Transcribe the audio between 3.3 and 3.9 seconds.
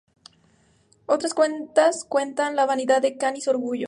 y su orgullo.